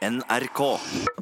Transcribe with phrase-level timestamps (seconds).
[0.00, 0.60] NRK.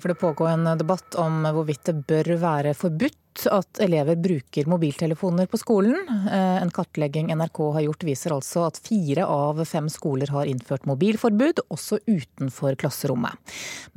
[0.00, 5.46] For det pågår en debatt om hvorvidt det bør være forbudt at elever bruker mobiltelefoner
[5.50, 5.96] på skolen.
[6.30, 10.86] Eh, en kartlegging NRK har gjort viser altså at fire av fem skoler har innført
[10.90, 13.34] mobilforbud, også utenfor klasserommet.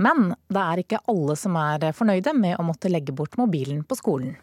[0.02, 3.98] Men det er ikke alle som er fornøyde med å måtte legge bort mobilen på
[4.02, 4.34] skolen.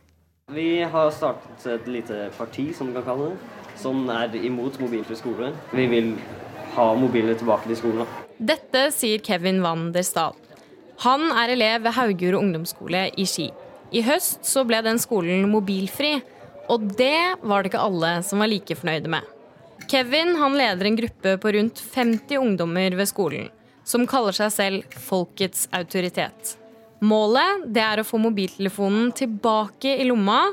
[0.55, 5.18] Vi har startet et lite parti, som vi kan kalle det, som er imot mobilfri
[5.18, 5.52] skole.
[5.75, 6.14] Vi vil
[6.79, 8.27] ha mobilene tilbake til skolen.
[8.39, 10.36] Dette sier Kevin Van der Stahl.
[11.02, 13.49] Han er elev ved Haugur ungdomsskole i Ski.
[13.90, 16.21] I høst så ble den skolen mobilfri,
[16.71, 19.26] og det var det ikke alle som var like fornøyde med.
[19.90, 23.48] Kevin han leder en gruppe på rundt 50 ungdommer ved skolen,
[23.82, 26.54] som kaller seg selv Folkets autoritet.
[27.03, 30.45] Målet det er å få mobiltelefonen tilbake i lomma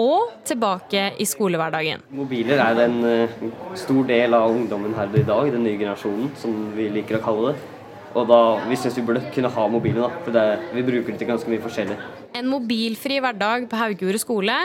[0.00, 2.02] og tilbake i skolehverdagen.
[2.14, 3.36] Mobiler er en uh,
[3.78, 7.52] stor del av ungdommen her i dag, den nye generasjonen, som vi liker å kalle
[7.52, 7.70] det.
[8.14, 8.40] Og da,
[8.70, 10.44] vi syns vi burde kunne ha mobilen, da, for det,
[10.74, 11.96] vi bruker det til ganske mye forskjellig.
[12.38, 14.58] En mobilfri hverdag på Haugordet skole,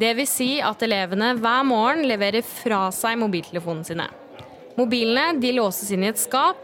[0.00, 4.08] det vil si at elevene hver morgen leverer fra seg mobiltelefonene sine.
[4.76, 6.60] Mobilene de låses inn i et skap,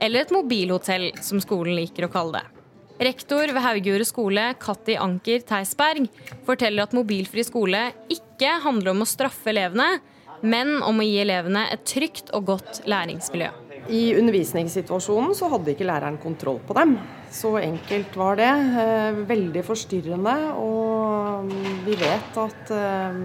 [0.00, 2.59] eller et mobilhotell, som skolen liker å kalle det.
[3.00, 6.10] Rektor ved Haugordet skole, Katti Anker Theisberg,
[6.44, 10.02] forteller at mobilfri skole ikke handler om å straffe elevene,
[10.44, 13.48] men om å gi elevene et trygt og godt læringsmiljø.
[13.88, 16.94] I undervisningssituasjonen så hadde ikke læreren kontroll på dem.
[17.32, 18.50] Så enkelt var det.
[18.84, 21.48] Eh, veldig forstyrrende, og
[21.88, 23.20] vi vet at eh,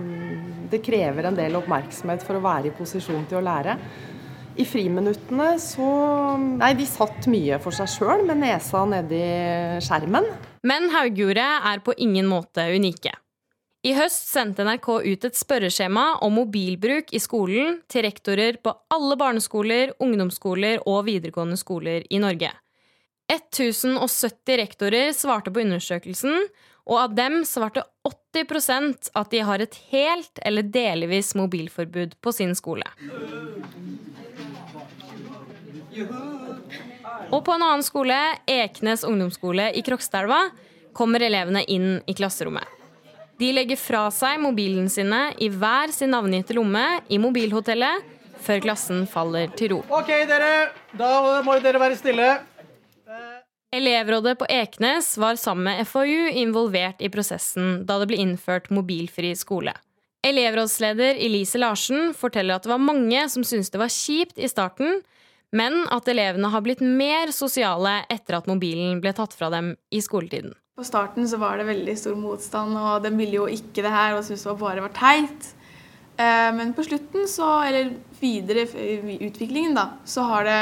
[0.71, 3.75] det krever en del oppmerksomhet for å være i posisjon til å lære.
[4.55, 5.85] I friminuttene så
[6.39, 9.21] Nei, de satt mye for seg sjøl med nesa nedi
[9.83, 10.27] skjermen.
[10.65, 13.11] Men Haugjordet er på ingen måte unike.
[13.85, 19.17] I høst sendte NRK ut et spørreskjema om mobilbruk i skolen til rektorer på alle
[19.19, 22.49] barneskoler, ungdomsskoler og videregående skoler i Norge.
[23.29, 26.47] 1070 rektorer svarte på undersøkelsen,
[26.85, 32.53] og av dem svarte 80% at de har et helt eller delvis mobilforbud på sin
[32.57, 32.85] skole.
[37.31, 38.17] Og på en annen skole,
[38.49, 40.49] Eknes ungdomsskole i Krokstadelva,
[40.95, 42.65] kommer elevene inn i klasserommet.
[43.39, 48.13] De legger fra seg mobilen sine i hver sin navngitte lomme i mobilhotellet
[48.45, 49.79] før klassen faller til ro.
[49.91, 50.69] Ok, dere.
[50.95, 52.29] Da må dere være stille.
[53.75, 59.33] Elevrådet på Eknes var sammen med FAU involvert i prosessen da det ble innført mobilfri
[59.35, 59.73] skole.
[60.25, 65.01] Elevrådsleder Elise Larsen forteller at det var mange som syntes det var kjipt i starten,
[65.55, 70.01] men at elevene har blitt mer sosiale etter at mobilen ble tatt fra dem i
[70.03, 70.53] skoletiden.
[70.75, 74.17] På starten så var det veldig stor motstand, og de ville jo ikke det her
[74.17, 75.53] og syntes det bare var teit.
[76.17, 80.59] Eh, men på slutten, så, eller videre i utviklingen, da, så har det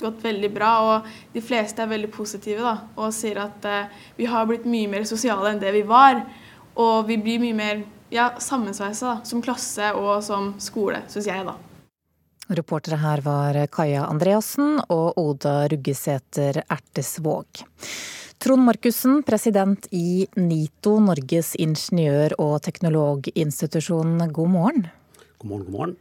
[0.00, 0.72] gått veldig bra.
[0.88, 4.88] Og de fleste er veldig positive da, og sier at eh, vi har blitt mye
[4.88, 6.24] mer sosiale enn det vi var.
[6.80, 11.58] Og vi blir mye mer ja, sammensveisa som klasse og som skole, syns jeg, da.
[12.50, 17.60] Reportere her var Kaja Andreassen og Oda Ruggesæter Ertesvåg.
[18.42, 24.88] Trond Markussen, president i NITO, Norges ingeniør- og teknologinstitusjon, god morgen.
[25.38, 25.96] God morgen, god morgen.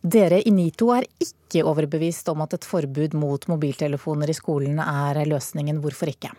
[0.00, 5.20] Dere i NITO er ikke overbevist om at et forbud mot mobiltelefoner i skolen er
[5.28, 5.84] løsningen.
[5.84, 6.32] Hvorfor ikke?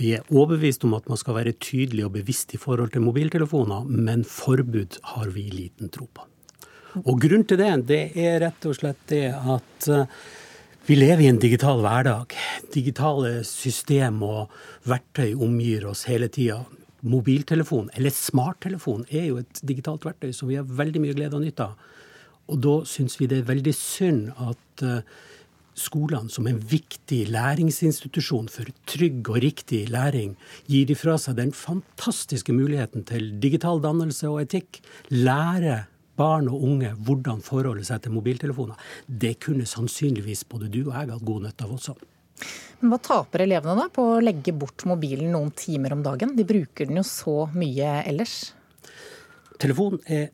[0.00, 3.84] Vi er overbevist om at man skal være tydelig og bevisst i forhold til mobiltelefoner,
[3.84, 6.31] men forbud har vi liten tro på.
[7.00, 10.22] Og grunnen til det, det er rett og slett det at eh,
[10.88, 12.34] vi lever i en digital hverdag.
[12.74, 14.52] Digitale system og
[14.90, 16.60] verktøy omgir oss hele tida.
[17.02, 21.46] Mobiltelefon, eller smarttelefon, er jo et digitalt verktøy som vi har veldig mye glede og
[21.46, 21.90] nytte av.
[22.50, 25.06] Og da syns vi det er veldig synd at eh,
[25.78, 30.34] skolene, som en viktig læringsinstitusjon for trygg og riktig læring,
[30.68, 34.82] gir ifra seg den fantastiske muligheten til digital dannelse og etikk.
[35.14, 35.84] Lære
[36.22, 38.78] barn og unge hvordan forholde seg til mobiltelefoner.
[39.06, 41.96] Det kunne sannsynligvis både du og jeg hatt god nytte av også.
[42.80, 46.34] Men Hva taper elevene da på å legge bort mobilen noen timer om dagen?
[46.38, 48.36] De bruker den jo så mye ellers.
[49.62, 50.30] Telefon er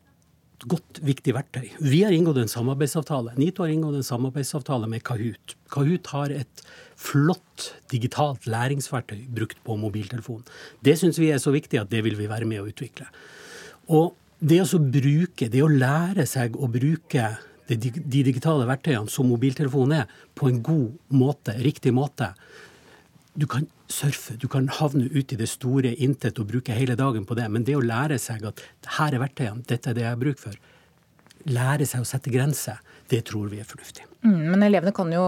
[0.59, 1.67] et godt, viktig verktøy.
[1.79, 3.35] Vi har inngått en samarbeidsavtale.
[3.39, 5.53] NITO har inngått en samarbeidsavtale med Kahoot.
[5.71, 6.63] Kahoot har et
[6.99, 10.41] flott digitalt læringsverktøy brukt på mobiltelefon.
[10.83, 13.07] Det syns vi er så viktig at det vil vi være med å utvikle.
[13.93, 17.29] Og det å bruke, det å lære seg å bruke
[17.69, 22.31] de digitale verktøyene som mobiltelefonen er, på en god måte, riktig måte.
[23.37, 27.27] Du kan surfe, du kan havne ut i det store intet og bruke hele dagen
[27.29, 28.63] på det, men det å lære seg at
[28.97, 30.57] her er verktøyene, dette er det jeg har bruk for,
[31.49, 34.05] lære seg å sette grenser, det tror vi er fornuftig.
[34.25, 35.23] Mm, men elevene kan jo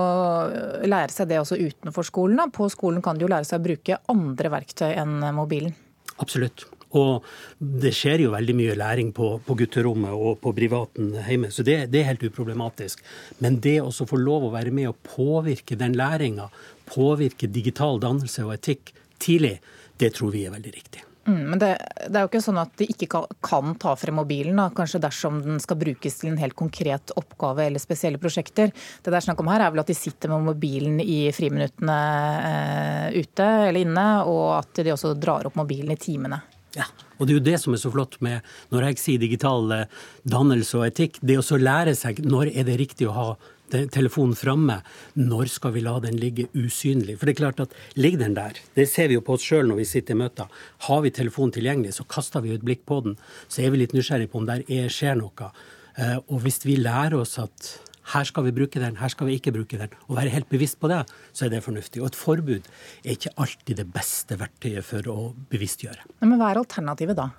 [0.89, 2.41] lære seg det også utenfor skolen.
[2.41, 2.49] Da.
[2.51, 5.73] På skolen kan de jo lære seg å bruke andre verktøy enn mobilen.
[6.21, 6.67] Absolutt.
[6.97, 7.27] Og
[7.59, 11.77] det skjer jo veldig mye læring på, på gutterommet og på privaten hjemme, så det,
[11.93, 13.03] det, er helt uproblematisk.
[13.43, 16.49] Men det å få lov å være med og påvirke den læringa,
[16.91, 19.59] påvirke digital dannelse og etikk tidlig,
[20.01, 21.05] det tror vi er veldig riktig.
[21.27, 21.67] Mm, men det,
[22.07, 24.71] det, er jo ikke sånn at de ikke kan, kan ta frem mobilen, da.
[24.73, 28.73] kanskje dersom den skal brukes til en helt konkret oppgave eller spesielle prosjekter.
[28.73, 31.99] Det det er snakk om her er vel at de sitter med mobilen i friminuttene
[32.47, 36.41] eh, ute eller inne, og at de også drar opp mobilen i timene.
[36.77, 36.85] Ja,
[37.17, 40.03] og det er jo det som er så flott med når jeg sier digital eh,
[40.23, 41.19] dannelse og etikk.
[41.19, 43.27] Det å så lære seg når er det riktig å ha
[43.71, 44.81] telefonen framme,
[45.15, 47.17] når skal vi la den ligge usynlig?
[47.17, 49.69] For det er klart at ligger den der, det ser vi jo på oss sjøl
[49.69, 50.63] når vi sitter i møter.
[50.87, 53.15] Har vi telefonen tilgjengelig, så kaster vi et blikk på den.
[53.47, 55.51] Så er vi litt nysgjerrig på om der er, skjer noe.
[55.95, 57.71] Eh, og hvis vi lærer oss at
[58.13, 60.79] her skal vi bruke den, her skal vi ikke bruke den, og være helt bevisst
[60.81, 61.03] på det,
[61.33, 62.01] så er det fornuftig.
[62.01, 62.67] Og et forbud
[63.05, 65.17] er ikke alltid det beste verktøyet for å
[65.53, 66.09] bevisstgjøre.
[66.25, 67.29] Men hva er alternativet da?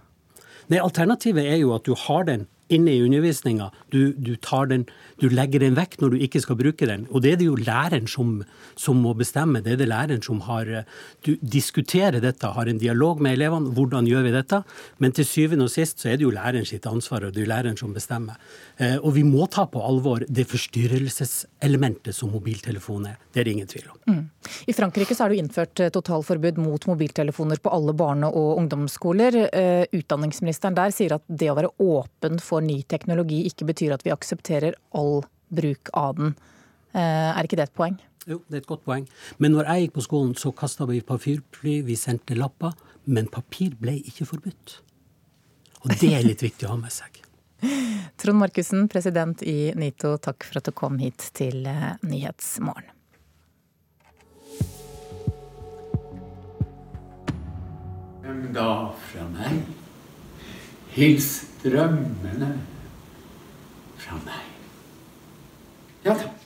[0.70, 3.70] Nei, Alternativet er jo at du har den inne i undervisninga.
[3.92, 7.06] Du, du, du, legger den vekk når du ikke skal bruke den.
[7.10, 8.40] Og det er det jo læreren som,
[8.76, 9.62] som må bestemme.
[9.64, 10.84] Det er det læreren som har
[11.24, 13.72] Du diskuterer dette, har en dialog med elevene.
[13.74, 14.62] Hvordan gjør vi dette?
[14.98, 17.46] Men til syvende og sist så er det jo læreren sitt ansvar, og det er
[17.46, 18.38] jo læreren som bestemmer.
[18.76, 23.18] Eh, og vi må ta på alvor det forstyrrelseselementet som mobiltelefon er.
[23.32, 23.98] Det er det ingen tvil om.
[24.08, 24.22] Mm.
[24.66, 29.38] I Frankrike så er det innført eh, totalforbud mot mobiltelefoner på alle barne- og ungdomsskoler.
[29.52, 34.06] Eh, utdanningsministeren der sier at det å være åpen for ny teknologi ikke betyr at
[34.06, 35.22] vi aksepterer all
[35.52, 36.34] bruk av den.
[36.92, 37.98] Er ikke det et poeng?
[38.28, 39.08] Jo, det er et godt poeng.
[39.42, 42.76] Men når jeg gikk på skolen, så kasta vi papirfly, vi sendte lapper.
[43.04, 44.78] Men papir ble ikke forbudt.
[45.82, 47.18] Og det er litt viktig å ha med seg.
[48.22, 52.90] Trond Markussen, president i NITO, takk for at du kom hit til eh, Nyhetsmorgen.
[58.22, 58.68] Hvem ga
[59.10, 59.64] fra meg?
[60.92, 61.26] Hils
[61.62, 62.50] drømmene
[63.96, 64.48] fra meg.
[66.04, 66.38] Ja takk.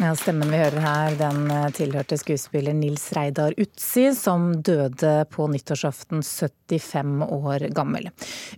[0.00, 5.46] Ja, stemmen vi hører her, den eh, tilhørte skuespiller Nils Reidar Utsi, som døde på
[5.52, 8.08] nyttårsaften 75 år gammel.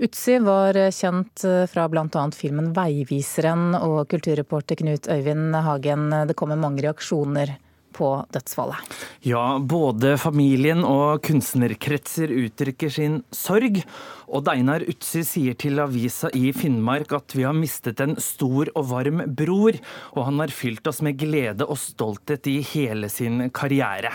[0.01, 2.25] Utsi var kjent eh, fra bl.a.
[2.33, 7.59] filmen 'Veiviseren', og kulturreporter Knut Øyvind Hagen, det kommer mange reaksjoner
[7.95, 8.99] på dødsfallet.
[9.25, 13.81] Ja, både familien og kunstnerkretser uttrykker sin sorg.
[14.35, 18.89] Og Deinar Utsi sier til avisa i Finnmark at vi har mistet en stor og
[18.91, 19.77] varm bror,
[20.17, 24.15] og han har fylt oss med glede og stolthet i hele sin karriere.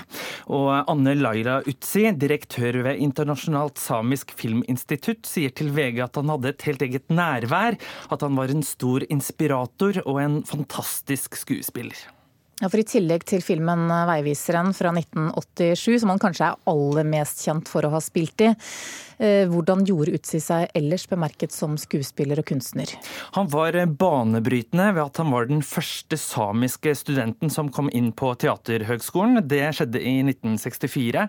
[0.49, 6.53] Og Anne Laila Utsi, direktør ved Internasjonalt samisk filminstitutt, sier til VG at han hadde
[6.53, 7.79] et helt eget nærvær,
[8.09, 12.18] at han var en stor inspirator og en fantastisk skuespiller.
[12.59, 17.45] Ja, for I tillegg til filmen 'Veiviseren' fra 1987, som han kanskje er aller mest
[17.45, 18.49] kjent for å ha spilt i,
[19.19, 22.87] Eh, hvordan gjorde Utsi seg ellers bemerket som skuespiller og kunstner?
[23.35, 28.31] Han var banebrytende ved at han var den første samiske studenten som kom inn på
[28.39, 29.41] Teaterhøgskolen.
[29.43, 31.25] Det skjedde i 1964.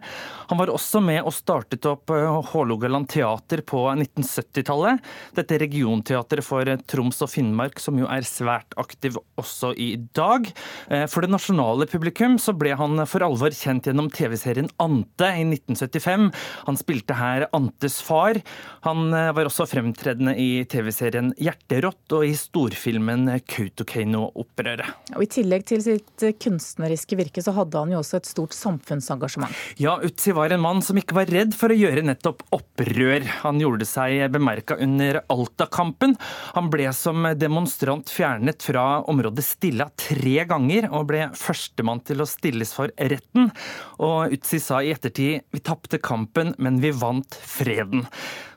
[0.53, 5.03] Han var også med og startet opp eh, Hålogaland teater på 1970-tallet.
[5.41, 10.47] Dette regionteatret for Troms og Finnmark, som jo er svært aktiv også i dag.
[10.87, 15.43] Eh, for det nasjonale publikum så ble han for alvor kjent gjennom TV-serien Ante i
[15.45, 16.31] 1975.
[16.65, 18.39] Han spilte her Antes far.
[18.87, 25.13] Han eh, var også fremtredende i TV-serien Hjerterått og i storfilmen Kautokeino-opprøret.
[25.13, 29.53] Og I tillegg til sitt kunstneriske virke, så hadde han jo også et stort samfunnsengasjement.
[29.83, 33.29] Ja, Utsi var en mann som ikke var redd for å gjøre nettopp opprør.
[33.43, 36.17] Han gjorde seg bemerka under Alta-kampen.
[36.57, 42.29] Han ble som demonstrant fjernet fra området Stilla tre ganger, og ble førstemann til å
[42.29, 43.51] stilles for retten.
[43.99, 48.07] Og Utsi sa i ettertid vi tapte kampen, men vi vant freden.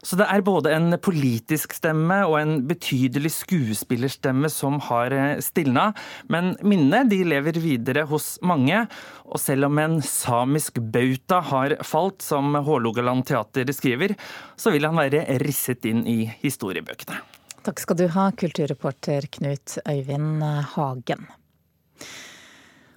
[0.03, 5.91] Så det er både en politisk stemme og en betydelig skuespillerstemme som har eh, stilna.
[6.27, 8.83] Men minnene de lever videre hos mange.
[9.24, 14.17] Og selv om en samisk bauta har falt, som Hålogaland teater skriver,
[14.60, 17.22] så vil han være risset inn i historiebøkene.
[17.63, 20.43] Takk skal du ha, kulturreporter Knut Øyvind
[20.75, 21.29] Hagen.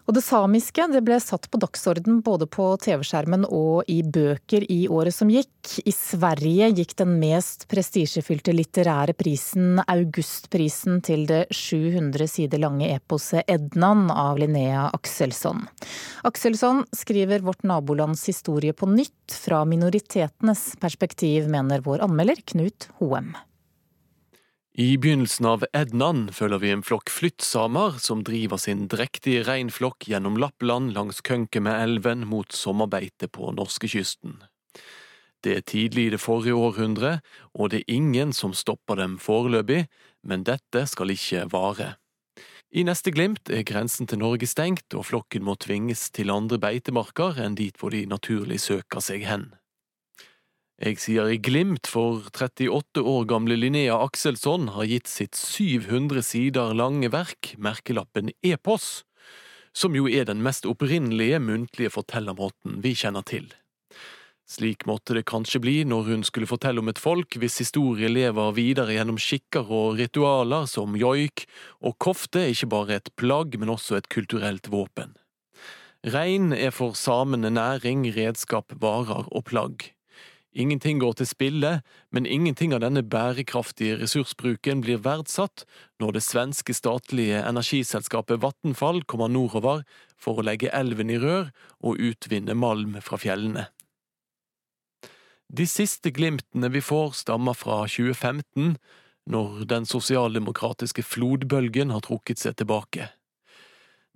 [0.06, 4.84] Og det samiske det ble satt på dagsorden både på TV-skjermen og i bøker i
[4.86, 5.50] året som gikk.
[5.82, 13.50] I Sverige gikk den mest prestisjefylte litterære prisen, Augustprisen, til det 700 sider lange eposet
[13.50, 15.66] Ednan av Linnea Axelsson.
[16.28, 23.34] Axelsson skriver vårt nabolands historie på nytt fra minoritetenes perspektiv, mener vår anmelder Knut Hoem.
[24.78, 30.36] I begynnelsen av Ednan følger vi en flokk flyttsamer som driver sin drektige reinflokk gjennom
[30.36, 34.36] Lappland langs Kønkemeelven mot sommerbeite på norskekysten.
[35.40, 37.14] Det er tidlig i det forrige århundre,
[37.56, 39.86] og det er ingen som stopper dem foreløpig,
[40.20, 41.94] men dette skal ikke vare.
[42.68, 47.40] I neste glimt er grensen til Norge stengt, og flokken må tvinges til andre beitemarker
[47.40, 49.54] enn dit hvor de naturlig søker seg hen.
[50.76, 56.74] Jeg sier i glimt, for 38 år gamle Linnea Akselsson har gitt sitt 700 sider
[56.76, 59.06] lange verk, merkelappen Epos,
[59.72, 63.48] som jo er den mest opprinnelige muntlige fortellermåten vi kjenner til.
[64.44, 68.52] Slik måtte det kanskje bli når hun skulle fortelle om et folk hvis historie lever
[68.60, 71.48] videre gjennom skikker og ritualer som joik,
[71.80, 75.16] og kofte er ikke bare et plagg, men også et kulturelt våpen.
[76.04, 79.95] Rein er for samene næring, redskap, varer og plagg.
[80.56, 81.70] Ingenting går til spille,
[82.08, 85.66] men ingenting av denne bærekraftige ressursbruken blir verdsatt
[86.00, 89.82] når det svenske statlige energiselskapet Vattenfall kommer nordover
[90.16, 91.50] for å legge elven i rør
[91.84, 93.66] og utvinne malm fra fjellene.
[95.52, 98.78] De siste glimtene vi får, stammer fra 2015,
[99.28, 103.10] når den sosialdemokratiske flodbølgen har trukket seg tilbake.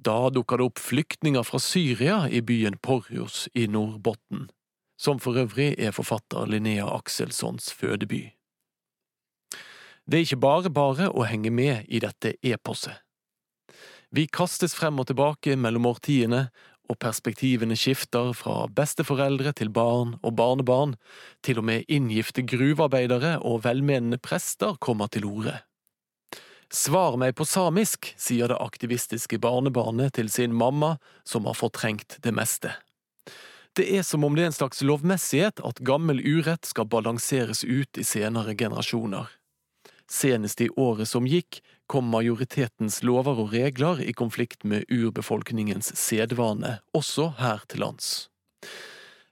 [0.00, 4.49] Da dukker det opp flyktninger fra Syria i byen Porjos i Nordbotten
[5.00, 8.26] som for øvrig er forfatter Linnea Akselssons fødeby.
[10.04, 12.99] Det er ikke bare bare å henge med i dette eposet.
[14.11, 16.49] Vi kastes frem og tilbake mellom årtiene,
[16.90, 20.97] og perspektivene skifter fra besteforeldre til barn og barnebarn,
[21.47, 25.61] til og med inngifte gruvearbeidere og velmenende prester kommer til orde.
[26.71, 32.35] Svar meg på samisk, sier det aktivistiske barnebarnet til sin mamma, som har fortrengt det
[32.35, 32.75] meste.
[33.76, 38.00] Det er som om det er en slags lovmessighet at gammel urett skal balanseres ut
[38.00, 39.30] i senere generasjoner.
[40.10, 46.80] Senest i året som gikk, kom majoritetens lover og regler i konflikt med urbefolkningens sedvane,
[46.94, 48.10] også her til lands.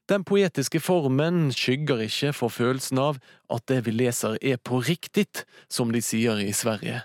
[0.09, 3.19] Den poetiske formen skygger ikke for følelsen av
[3.53, 5.27] at det vi leser er på riktig,
[5.69, 7.03] som de sier i Sverige.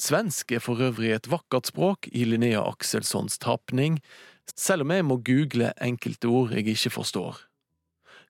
[0.00, 3.98] Svensk er for øvrig et vakkert språk i Linnea Akselssons tapning,
[4.56, 7.44] selv om jeg må google enkelte ord jeg ikke forstår.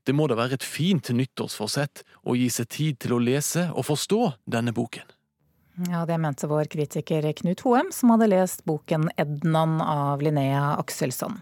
[0.06, 3.84] Det må da være et fint nyttårsforsett å gi seg tid til å lese og
[3.90, 5.04] forstå denne boken.
[5.88, 11.38] Ja, Det mente vår kritiker Knut Hoem, som hadde lest boken 'Ednan' av Linnea Akselsson.